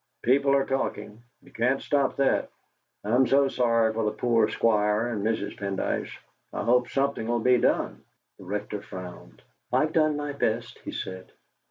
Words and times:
"People 0.23 0.55
are 0.55 0.65
talking; 0.65 1.21
you 1.43 1.51
can't 1.51 1.79
stop 1.79 2.15
that. 2.15 2.49
I'm 3.03 3.27
so 3.27 3.47
sorry 3.49 3.93
for 3.93 4.03
the 4.03 4.11
poor 4.17 4.49
Squire, 4.49 5.05
and 5.09 5.23
Mrs. 5.23 5.55
Pendyce. 5.59 6.09
I 6.51 6.63
hope 6.63 6.89
something'll 6.89 7.37
be 7.37 7.59
done." 7.59 8.03
The 8.39 8.45
Rector 8.45 8.81
frowned. 8.81 9.43
"I've 9.71 9.93
done 9.93 10.17
my 10.17 10.33
best," 10.33 10.79
he 10.79 10.91
said. 10.91 11.31